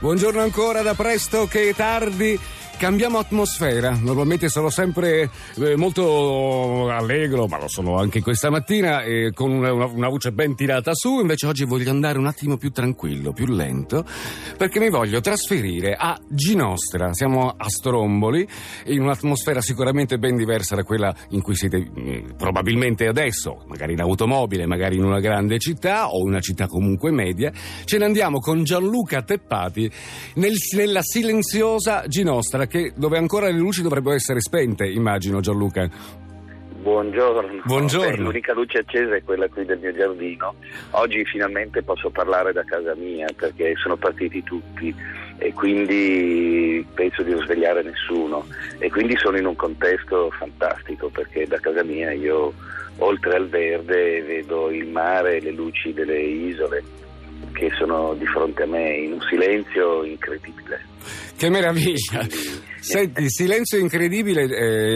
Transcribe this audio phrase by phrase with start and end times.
[0.00, 2.40] Buongiorno ancora da presto che tardi.
[2.80, 9.32] Cambiamo atmosfera, normalmente sono sempre eh, molto allegro, ma lo sono anche questa mattina, eh,
[9.34, 13.34] con una, una, voce ben tirata su, invece oggi voglio andare un attimo più tranquillo,
[13.34, 14.02] più lento,
[14.56, 18.48] perché mi voglio trasferire a Ginostra, siamo a Stromboli,
[18.86, 24.00] in un'atmosfera sicuramente ben diversa da quella in cui siete eh, probabilmente adesso, magari in
[24.00, 27.52] automobile, magari in una grande città o una città comunque media,
[27.84, 29.90] ce ne andiamo con Gianluca Teppati
[30.36, 35.90] nel, nella silenziosa Ginostra che, dove ancora le luci dovrebbero essere spente, immagino Gianluca.
[36.80, 37.62] Buongiorno.
[37.64, 38.16] Buongiorno.
[38.16, 40.54] Beh, l'unica luce accesa è quella qui del mio giardino.
[40.92, 44.94] Oggi finalmente posso parlare da casa mia perché sono partiti tutti
[45.36, 48.46] e quindi penso di non svegliare nessuno
[48.78, 52.54] e quindi sono in un contesto fantastico perché da casa mia io
[52.98, 56.82] oltre al verde vedo il mare e le luci delle isole
[57.60, 60.80] che sono di fronte a me in un silenzio incredibile.
[61.36, 62.26] Che meraviglia!
[62.80, 64.44] Senti, silenzio incredibile,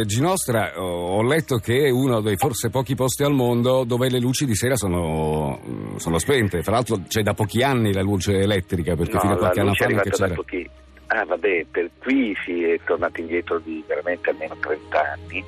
[0.00, 4.18] eh, Ginostra, ho letto che è uno dei forse pochi posti al mondo dove le
[4.18, 5.60] luci di sera sono,
[5.96, 6.62] sono spente.
[6.62, 9.74] Fra l'altro c'è da pochi anni la luce elettrica, perché no, fino a qualche anno
[9.74, 10.34] fa non c'era.
[10.34, 10.70] Pochi...
[11.08, 15.44] Ah vabbè, per qui si è tornato indietro di veramente almeno 30 anni.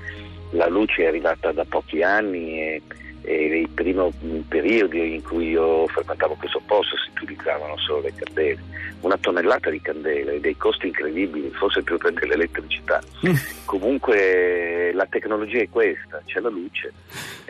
[0.51, 2.83] La luce è arrivata da pochi anni e
[3.27, 4.13] e i primi
[4.49, 8.59] periodi in cui io frequentavo questo posto si utilizzavano solo le candele,
[9.01, 13.03] una tonnellata di candele, dei costi incredibili, forse più per dell'elettricità.
[13.27, 13.35] Mm.
[13.67, 16.93] Comunque la tecnologia è questa, c'è la luce.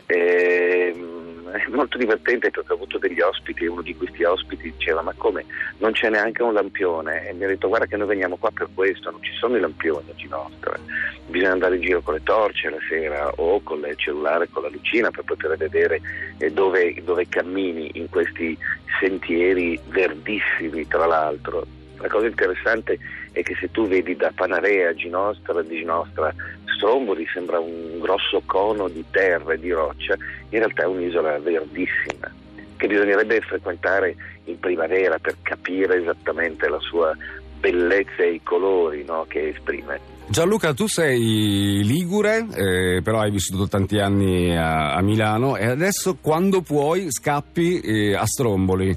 [0.07, 1.16] Ehm,
[1.69, 5.45] molto divertente perché ho avuto degli ospiti e uno di questi ospiti diceva ma come?
[5.79, 7.29] Non c'è neanche un lampione?
[7.29, 9.61] E mi ha detto guarda che noi veniamo qua per questo non ci sono i
[9.61, 10.79] lampioni oggi nostra
[11.27, 14.69] bisogna andare in giro con le torce la sera o con il cellulare con la
[14.69, 16.01] lucina per poter vedere
[16.39, 18.57] eh, dove, dove cammini in questi
[19.01, 21.67] sentieri verdissimi tra l'altro.
[21.99, 22.99] La cosa interessante
[23.33, 26.33] è che se tu vedi da Panarea a Ginostra, di Ginostra
[26.77, 30.15] Stromboli sembra un grosso cono di terra e di roccia,
[30.51, 32.33] in realtà è un'isola verdissima
[32.77, 34.15] che bisognerebbe frequentare
[34.45, 37.17] in primavera per capire esattamente la sua
[37.59, 40.15] bellezza e i colori no, che esprime.
[40.29, 46.19] Gianluca, tu sei ligure, eh, però hai vissuto tanti anni a, a, Milano e adesso
[46.21, 48.95] quando puoi scappi eh, a Stromboli.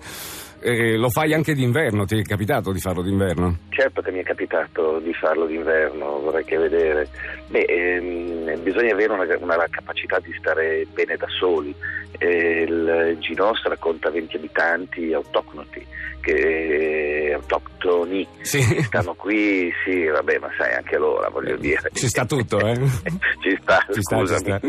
[0.61, 3.59] Eh, lo fai anche d'inverno, ti è capitato di farlo d'inverno?
[3.69, 7.07] Certo che mi è capitato di farlo d'inverno, vorrei che vedere.
[7.47, 11.73] Beh, ehm, bisogna avere una, una, capacità di stare bene da soli.
[12.17, 15.85] Eh, il Ginostra conta 20 abitanti autoctoni
[16.21, 18.59] che, autoctoni sì.
[18.59, 21.89] che stanno qui, sì, vabbè, ma sai anche l'ora, voglio eh, dire.
[21.93, 22.75] Ci sta tutto, eh?
[23.41, 24.01] ci sta, ci.
[24.01, 24.59] Sta, ci sta.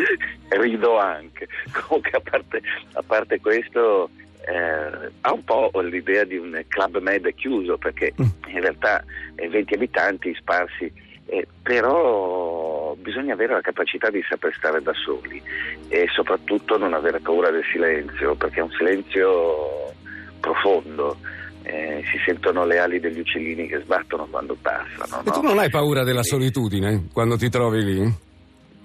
[0.49, 1.49] Rido anche.
[1.87, 2.61] Comunque, a parte,
[2.93, 4.11] a parte questo
[4.51, 8.27] eh, ha un po' l'idea di un club med chiuso perché mm.
[8.49, 9.05] in realtà
[9.37, 10.93] eh, 20 abitanti sparsi,
[11.27, 15.41] eh, però bisogna avere la capacità di saper stare da soli
[15.89, 19.93] e soprattutto non avere paura del silenzio perché è un silenzio
[20.41, 21.17] profondo.
[21.63, 25.21] Eh, si sentono le ali degli uccellini che sbattono quando passano.
[25.21, 25.31] E no?
[25.31, 28.29] tu non hai paura della solitudine quando ti trovi lì?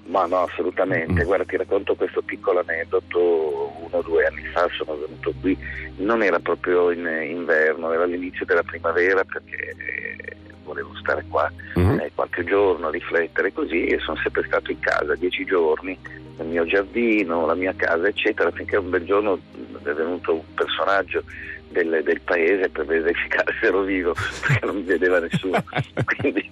[0.07, 1.23] Ma no, assolutamente.
[1.23, 1.25] Mm.
[1.25, 3.54] Guarda, ti racconto questo piccolo aneddoto.
[3.95, 5.57] O due anni fa sono venuto qui,
[5.97, 11.99] non era proprio in inverno, era l'inizio della primavera perché eh, volevo stare qua mm-hmm.
[11.99, 15.97] eh, qualche giorno, riflettere così e sono sempre stato in casa dieci giorni,
[16.37, 19.39] nel mio giardino, la mia casa, eccetera, finché un bel giorno
[19.83, 21.23] è venuto un personaggio
[21.69, 24.13] del, del paese per verificare se ero vivo,
[24.45, 25.63] perché non mi vedeva nessuno.
[26.17, 26.51] Quindi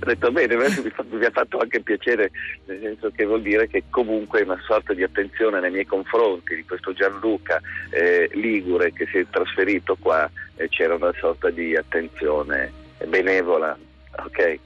[0.00, 0.64] ho detto bene, mi,
[1.10, 2.30] mi, ha fatto anche piacere,
[2.66, 6.64] nel senso che vuol dire che comunque una sorta di attenzione nei miei confronti di
[6.64, 12.72] questo Gianluca eh, Ligure che si è trasferito qua, eh, c'era una sorta di attenzione
[13.06, 13.76] benevola
[14.12, 14.58] Ok,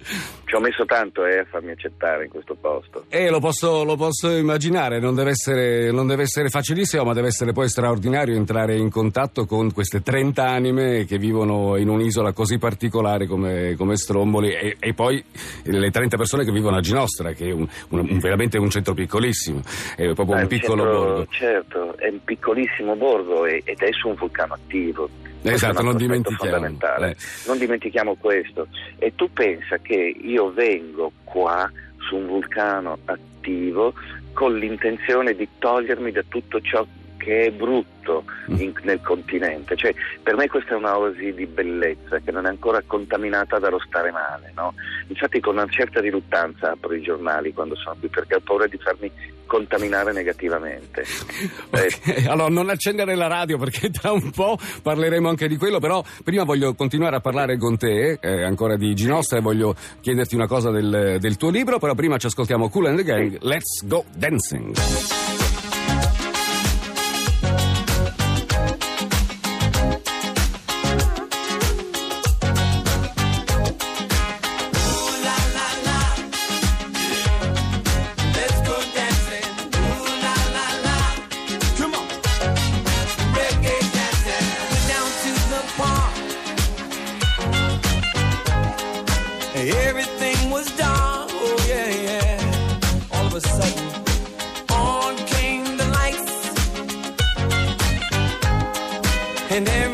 [0.47, 3.05] ci ho messo tanto eh, a farmi accettare in questo posto.
[3.11, 7.29] Eh, lo posso, lo posso immaginare, non deve, essere, non deve, essere, facilissimo, ma deve
[7.29, 12.57] essere poi straordinario entrare in contatto con queste 30 anime che vivono in un'isola così
[12.59, 15.23] particolare come, come Stromboli e, e, poi
[15.65, 19.61] le 30 persone che vivono a Ginostra, che è un, un, veramente un centro piccolissimo,
[19.95, 21.27] è proprio ah, un piccolo centro, borgo.
[21.31, 25.09] Certo, è un piccolissimo borgo ed è su un vulcano attivo
[25.53, 26.67] Esatto, non dimentichiamo.
[26.67, 27.17] Eh.
[27.47, 28.69] Non dimentichiamo questo.
[28.99, 33.93] E tu pensa che io vengo qua su un vulcano attivo
[34.33, 36.85] con l'intenzione di togliermi da tutto ciò
[37.25, 38.61] che è brutto mm.
[38.61, 39.75] in, nel continente.
[39.77, 43.81] Cioè, per me questa è una oasi di bellezza che non è ancora contaminata dallo
[43.81, 44.53] stare male.
[44.55, 44.75] No?
[45.09, 48.77] Infatti con una certa riluttanza apro i giornali quando sono qui perché ho paura di
[48.77, 49.11] farmi
[49.47, 51.05] contaminare negativamente.
[51.75, 52.25] Okay.
[52.25, 52.29] Eh.
[52.29, 56.45] Allora non accendere la radio perché tra un po' parleremo anche di quello, però prima
[56.45, 60.71] voglio continuare a parlare con te eh, ancora di Ginostra e voglio chiederti una cosa
[60.71, 65.24] del, del, tuo libro, però prima ci ascoltiamo Cool and the Gang, Let's Go Dancing.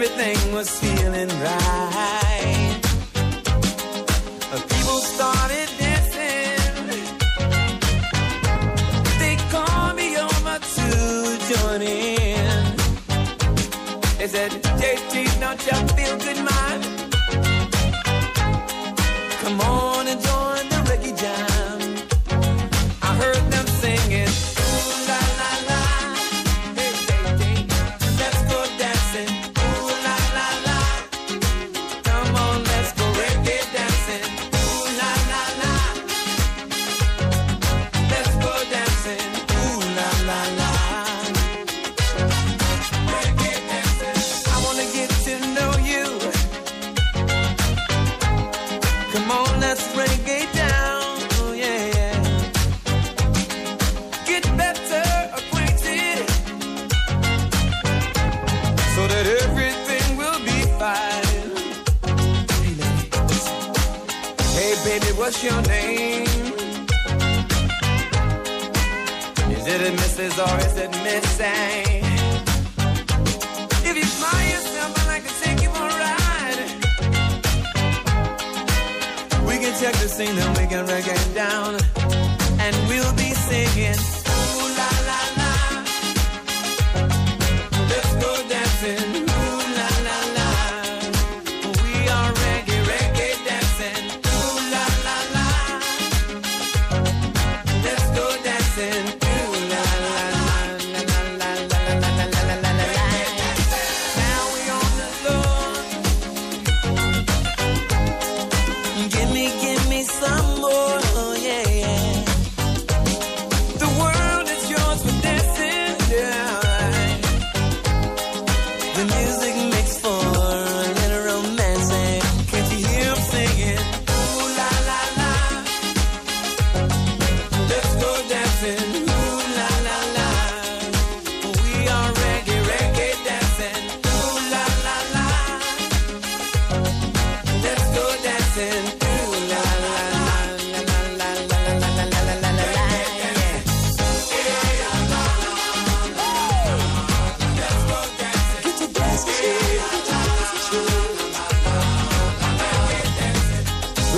[0.02, 2.80] Everything was feeling right.
[4.70, 6.86] People started dancing.
[9.18, 10.88] They called me over to
[11.50, 12.76] join in.
[14.16, 16.99] They said, JT, don't you feel good, man?
[65.20, 66.26] What's your name?
[69.56, 70.38] Is it a Mrs.
[70.38, 72.04] or is it Missing?
[73.84, 76.60] If you fly yourself, I'd like to take you for a ride.
[79.46, 81.76] We can check the scene and we can reggae down.
[82.58, 84.19] And we'll be singing,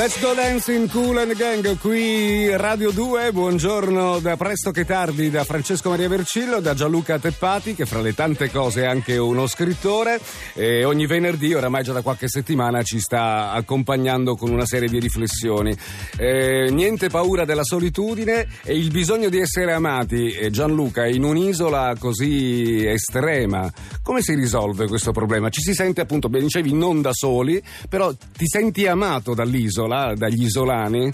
[0.02, 5.44] Let's go dancing cool and gang qui Radio 2, buongiorno da presto che tardi da
[5.44, 10.20] Francesco Maria Vercillo, da Gianluca Teppati che fra le tante cose è anche uno scrittore
[10.54, 14.98] e ogni venerdì, oramai già da qualche settimana, ci sta accompagnando con una serie di
[14.98, 15.72] riflessioni.
[16.16, 20.32] Eh, niente paura della solitudine e il bisogno di essere amati.
[20.32, 23.72] E Gianluca, in un'isola così estrema,
[24.02, 25.48] come si risolve questo problema?
[25.48, 29.90] Ci si sente appunto, ben dicevi, non da soli, però ti senti amato dall'isola?
[30.14, 31.12] Dagli isolani?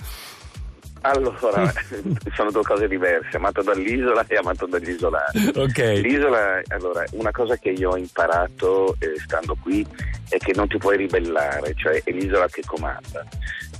[1.02, 1.72] Allora,
[2.34, 5.52] sono due cose diverse, amato dall'isola e amato dagli isolani.
[5.54, 6.00] Okay.
[6.00, 9.86] L'isola, allora, una cosa che io ho imparato eh, stando qui
[10.28, 13.24] è che non ti puoi ribellare, cioè è l'isola che comanda.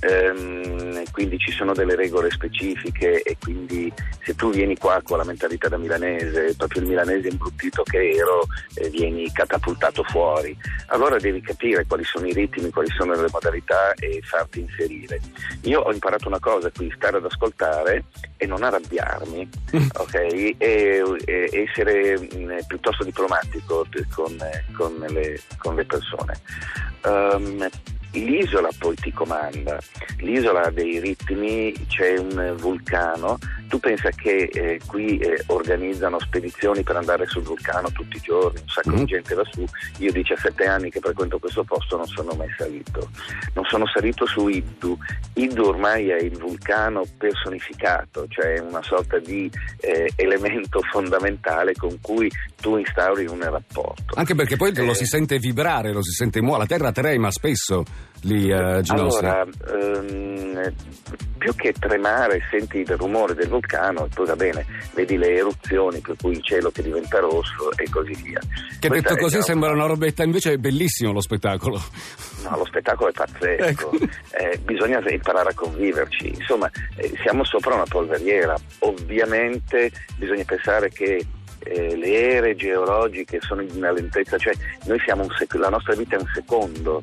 [0.01, 3.91] Ehm, quindi ci sono delle regole specifiche e quindi
[4.23, 8.45] se tu vieni qua con la mentalità da milanese, proprio il milanese imbruttito che ero,
[8.75, 10.55] eh, vieni catapultato fuori.
[10.87, 15.19] Allora devi capire quali sono i ritmi, quali sono le modalità e farti inserire.
[15.63, 18.05] Io ho imparato una cosa qui, stare ad ascoltare
[18.37, 19.49] e non arrabbiarmi,
[19.97, 20.13] ok?
[20.15, 24.37] E, e essere mh, mm, piuttosto diplomatico con,
[24.75, 26.39] con, le, con le, persone.
[27.03, 27.67] Um,
[28.13, 29.79] l'isola poi ti comanda,
[30.19, 33.37] l'isola ha dei ritmi, c'è un vulcano,
[33.67, 38.59] tu pensa che eh, qui eh, organizzano spedizioni per andare sul vulcano tutti i giorni,
[38.61, 38.95] un sacco mm.
[38.97, 39.63] di gente va su,
[39.97, 43.09] io 17 anni che frequento questo posto non sono mai salito,
[43.53, 44.97] non sono salito su Iddu,
[45.33, 49.49] Iddu ormai è il vulcano personificato, cioè una sorta di
[49.81, 54.15] eh, elemento fondamentale con cui tu instauri un rapporto.
[54.15, 57.83] Anche perché poi lo si sente vibrare, lo si sente muovere, la terra trema spesso
[58.21, 59.41] lì a Ginostra.
[59.41, 60.73] Allora, ehm,
[61.37, 65.99] più che tremare senti il rumore del vulcano e poi va bene, vedi le eruzioni
[65.99, 68.39] per cui il cielo che diventa rosso e così via.
[68.39, 71.81] Che Questa detto così sembra una robetta, invece è bellissimo lo spettacolo.
[72.43, 73.91] No, lo spettacolo è pazzesco, ecco.
[74.31, 81.25] eh, bisogna imparare a conviverci, insomma eh, siamo sopra una polveriera, ovviamente bisogna pensare che
[81.59, 84.53] eh, le ere geologiche sono in una lentezza, cioè
[84.85, 87.01] noi siamo un sec- la nostra vita è un secondo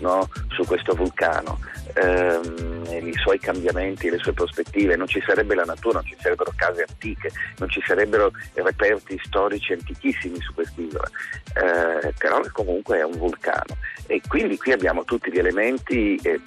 [0.00, 0.28] no?
[0.48, 1.58] su questo vulcano,
[1.94, 6.52] ehm, i suoi cambiamenti, le sue prospettive, non ci sarebbe la natura, non ci sarebbero
[6.56, 11.08] case antiche, non ci sarebbero reperti storici antichissimi su quest'isola,
[11.54, 13.76] eh, però comunque è un vulcano
[14.10, 16.40] e quindi qui abbiamo tutti gli elementi eh,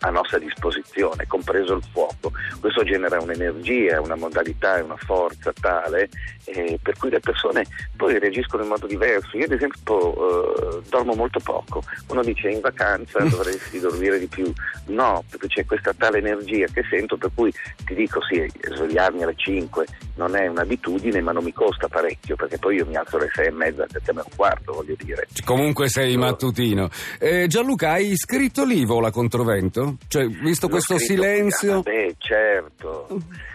[0.00, 2.32] a, nostra disposizione, compreso il fuoco.
[2.60, 6.10] Questo genera un'energia, una modalità e una forza tale
[6.44, 7.64] eh, per cui le persone
[7.96, 9.38] poi reagiscono in modo diverso.
[9.38, 11.75] Io ad esempio eh, dormo molto poco,
[12.08, 14.52] uno dice in vacanza dovresti dormire di più,
[14.86, 17.52] no, perché c'è questa tale energia che sento per cui
[17.84, 22.58] ti dico sì, svegliarmi alle 5 non è un'abitudine ma non mi costa parecchio perché
[22.58, 25.26] poi io mi alzo alle 6 e mezza, 7 e un quarto voglio dire.
[25.44, 26.88] Comunque sei so, mattutino.
[27.18, 29.96] Eh, Gianluca, hai scritto l'Ivo la Controvento?
[30.08, 31.78] Cioè, visto questo silenzio...
[31.78, 33.06] Ah, beh, certo.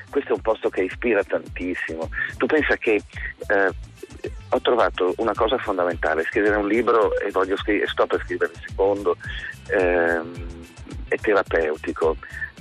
[0.10, 2.10] Questo è un posto che ispira tantissimo.
[2.38, 3.72] Tu pensa che eh,
[4.50, 9.18] ho trovato una cosa fondamentale, scrivere un libro e, scrivere, sto per scrivere il secondo,
[9.68, 10.48] ehm,
[11.08, 12.18] è terapeutico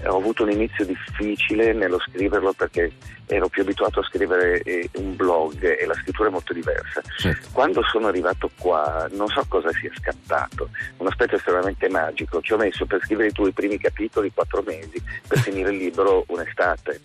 [0.07, 2.93] ho avuto un inizio difficile nello scriverlo perché
[3.27, 7.01] ero più abituato a scrivere eh, un blog e la scrittura è molto diversa.
[7.17, 7.49] Certo.
[7.53, 12.57] Quando sono arrivato qua non so cosa sia scattato, un aspetto estremamente magico, ci ho
[12.57, 17.01] messo per scrivere i tuoi primi capitoli quattro mesi, per finire il libro un'estate,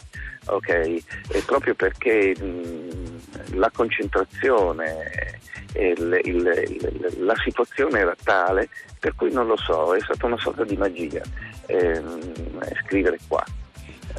[0.45, 0.69] ok?
[0.69, 5.39] E proprio perché mh, la concentrazione
[5.75, 10.37] il, il, il, la situazione era tale per cui non lo so, è stata una
[10.37, 11.21] sorta di magia
[11.67, 13.43] ehm, scrivere qua.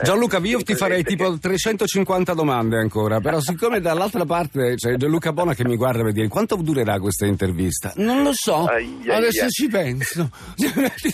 [0.03, 5.55] Gianluca, io ti farei tipo 350 domande ancora, però siccome dall'altra parte c'è Gianluca Bona
[5.55, 7.93] che mi guarda per dire quanto durerà questa intervista?
[7.97, 9.51] Non lo so, ai, adesso ai.
[9.51, 10.29] ci penso.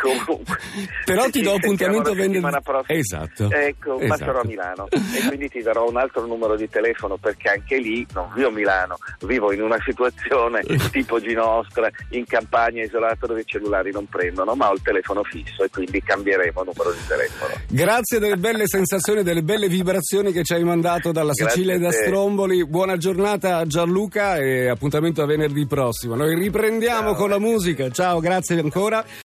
[0.00, 0.58] Comunque,
[1.04, 2.38] però ti do appuntamento venerdì.
[2.86, 3.50] Esatto.
[3.50, 4.06] Ecco, esatto.
[4.06, 7.78] ma sarò a Milano e quindi ti darò un altro numero di telefono perché anche
[7.78, 13.40] lì non vivo a Milano, vivo in una situazione tipo Ginostra, in campagna isolata dove
[13.40, 17.54] i cellulari non prendono, ma ho il telefono fisso e quindi cambieremo numero di telefono.
[17.66, 21.90] Grazie delle belle sensazioni, delle belle vibrazioni che ci hai mandato dalla Sicilia e da
[21.90, 22.64] Stromboli.
[22.66, 26.14] Buona giornata a Gianluca e appuntamento a venerdì prossimo.
[26.14, 27.14] Noi riprendiamo Ciao.
[27.14, 27.90] con la musica.
[27.90, 29.04] Ciao, grazie ancora.